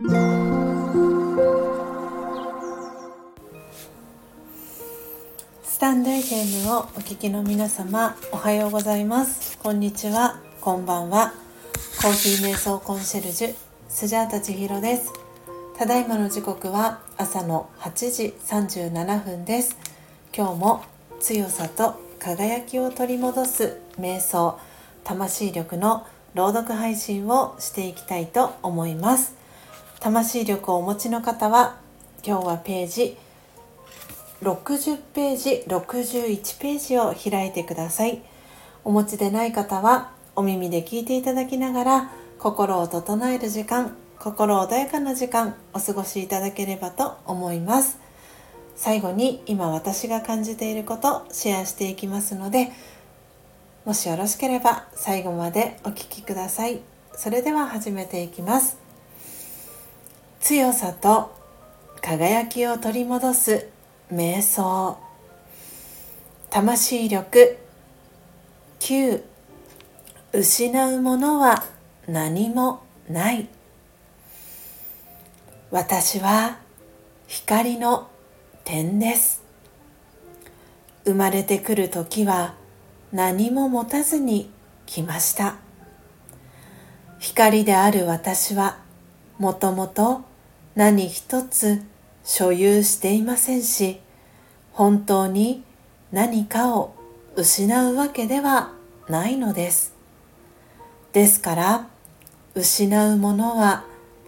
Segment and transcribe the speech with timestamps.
[0.00, 0.04] ス
[5.80, 9.58] タンド FM をお聞きの皆様おはようございます。
[9.58, 10.38] こんにちは。
[10.60, 11.34] こんばんは。
[12.00, 13.54] コーヒー瞑想コンシェルジュ
[13.88, 15.12] スジャータ千尋です。
[15.76, 19.76] ただいまの時刻は朝の8時37分です。
[20.32, 20.84] 今日も
[21.18, 24.60] 強さと輝きを取り戻す瞑想
[25.02, 29.37] 魂力の朗読配信をしていきたいと思います。
[30.00, 31.76] 魂力をお持ちの方は
[32.24, 33.16] 今日はページ
[34.42, 38.22] 60ページ61ページを開いてください。
[38.84, 47.98] お持ちでない方はお耳で聞いていただきながら心を整える時間心穏やかな時間お過ごしいただければと思います。
[48.76, 52.70] 最後に今私が感じていることシェアしていきますので
[53.84, 56.78] もしよろしければ最後までお聴きください。
[57.16, 58.87] それでは始めていきます。
[60.40, 61.34] 強さと
[62.00, 63.68] 輝きを取り戻す
[64.12, 64.98] 瞑想。
[66.50, 67.58] 魂力。
[68.80, 69.22] 9
[70.32, 71.64] 失うものは
[72.06, 73.48] 何もない。
[75.70, 76.58] 私は
[77.26, 78.08] 光の
[78.64, 79.42] 点です。
[81.04, 82.54] 生まれてくる時は
[83.12, 84.50] 何も持たずに
[84.86, 85.56] 来ました。
[87.18, 88.78] 光である私は
[89.38, 90.27] もともと
[90.78, 91.82] 何一つ
[92.22, 93.98] 所有していませんし
[94.70, 95.64] 本当に
[96.12, 96.94] 何かを
[97.34, 98.70] 失うわけでは
[99.08, 99.92] ないのです。
[101.12, 101.88] ですから
[102.54, 103.86] 失うものは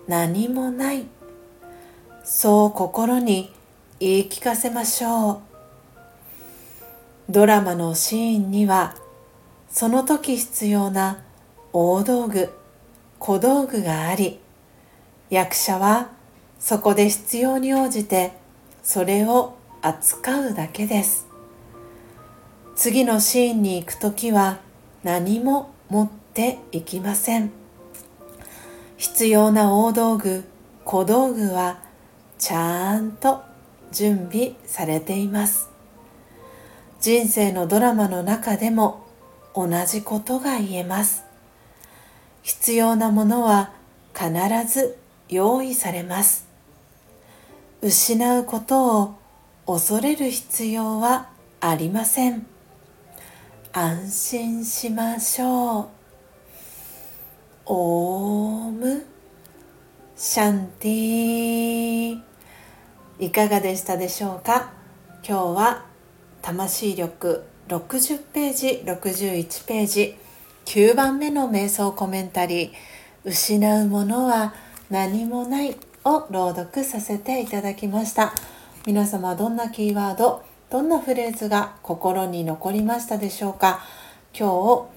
[0.09, 1.07] 何もない。
[2.25, 3.55] そう心に
[4.01, 5.41] 言い聞かせましょう。
[7.29, 8.97] ドラマのシーンには
[9.69, 11.23] その時必要な
[11.73, 12.51] 大道具
[13.21, 14.41] 小道具があり
[15.31, 16.19] 役者は
[16.61, 18.33] そこで必要に応じて
[18.83, 21.27] それを扱うだけです。
[22.77, 24.61] 次のシーンに行く時は
[25.03, 27.51] 何も持っていきません。
[28.99, 30.45] 必要な大道具
[30.85, 31.81] 小道具は
[32.39, 33.43] ちゃんと
[33.91, 35.71] 準備されています。
[37.01, 39.07] 人生のドラマの中でも
[39.55, 41.25] 同じことが言えます。
[42.43, 43.73] 必要なものは
[44.15, 44.31] 必
[44.71, 44.99] ず
[45.31, 46.50] 用意されます。
[47.83, 49.15] 失うことを
[49.67, 51.31] 恐れる必要は
[51.61, 52.47] ありません。
[53.73, 55.89] 安心しましょう。
[57.67, 59.07] オーム
[60.17, 62.21] シャンティ
[63.19, 64.73] いかがでしたでしょうか？
[65.27, 65.87] 今日は
[66.43, 70.17] 魂力60ページ61ページ
[70.67, 72.71] 9番目の瞑想コメンタリー。
[73.25, 74.55] 失うものは
[74.91, 75.77] 何もない。
[76.05, 78.33] を朗読させていただきました。
[78.87, 83.81] 皆様どんなキーワードどんなフレーズが心に残りましたでしょうか？
[84.33, 84.89] 今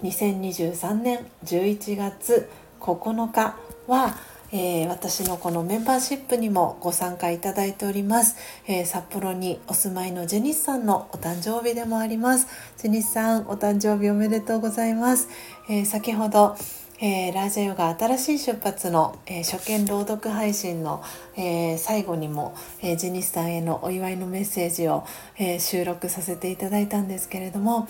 [0.00, 2.48] 日2023年11月
[2.80, 3.56] 9日
[3.86, 4.16] は
[4.52, 8.36] えー、私のこのメンバーシップにもご参加いただいております、
[8.68, 12.46] えー、札幌にお住まいのジェニスさんのお誕生日でもあります。
[12.78, 15.28] ジェニスさんお誕生日おめでとうございます、
[15.68, 16.56] えー、先ほど
[16.98, 21.02] えー、ラージャヨガ新しい出発の、えー、初見朗読配信の、
[21.36, 25.04] えー、最後にも、えー、ジニスさんへのお祝いのメッセージを、
[25.38, 27.86] え収録させていただいたんですけれども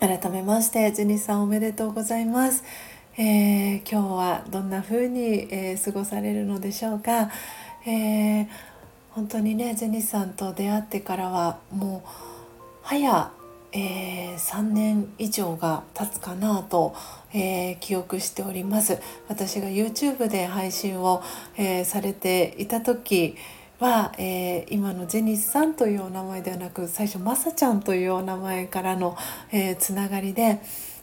[0.00, 2.64] 改めましてジニスさんおめでとうございます、
[3.16, 7.30] え今日はどんな風に、え過ごされるのでしょうか、
[7.86, 8.46] え
[9.12, 12.08] 本当にねジェニスさんと出会ってからはもう
[12.82, 13.32] 早
[13.72, 16.94] えー、3年以上が経つかなと、
[17.32, 18.98] えー、記憶しております。
[19.28, 21.22] 私が YouTube で配信を、
[21.56, 23.36] えー、されていた時
[23.78, 29.16] は、え今のジェニスさんというお名前ではなく最初まさちゃんというお名前からの、
[29.52, 30.60] えつながりで、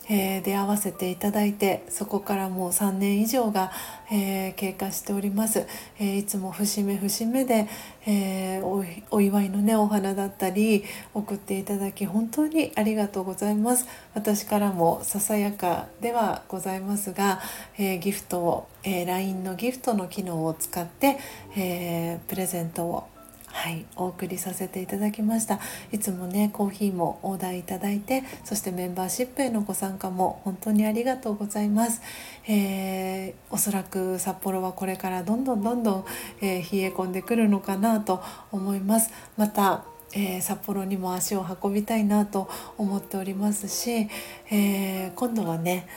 [0.10, 3.72] えー、出会わせていただいてそこからもう3年以上が、
[4.12, 5.66] えー、経過しております、
[6.00, 7.68] えー、いつも節目節目で、
[8.08, 8.62] え
[9.10, 13.88] お祝いのねお花だったり送っていただき本当にありがとうございます。
[14.14, 17.42] 私からもささやかではございますが、
[17.78, 21.18] えギフトを、え LINE のギフトの機能を使って、
[21.56, 23.08] えプレゼントを
[23.56, 25.60] はいお送りさせていただきました。
[25.94, 32.02] いつもねコーヒーもオーダーいただいてそしてメンバーシップへのご参加も本当にありがとうございます、
[32.48, 36.06] えー、おそらく札幌はこれからどんどんどんどん、
[36.42, 38.22] えー、冷え込んでくるのかなと
[38.52, 39.10] 思います。
[39.38, 44.08] またえー、札幌にも足を運びたいなと思っておりますし、
[44.50, 45.90] えー、今度はね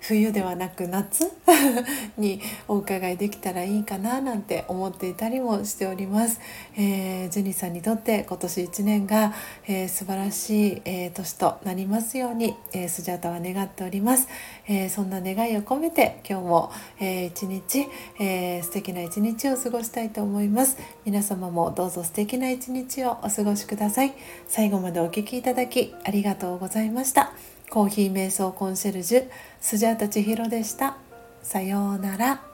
[0.00, 1.30] 冬ではなく夏？
[2.16, 6.40] にお伺いできたらいいかななんて思っていたりもしております。
[6.76, 9.34] えー、ジュニさんにとって今年1年が、
[9.66, 14.28] えー、素晴らしい、えー、年となりますように、えー、スジャータは願っております。
[14.66, 17.86] えー、そんな願いを込めて今日も、えー、一日、
[18.20, 20.76] えー、素敵な一日を過ごしたいと思います。
[21.04, 24.12] 皆様もどうぞ素敵な一日をお過ごしください。
[24.46, 27.57] 最後までお聴きいただきありがとうございました。
[27.70, 29.28] コーヒー瞑想コンシェルジュ
[29.60, 30.96] スジャータ千尋でした。
[31.42, 32.47] さようなら。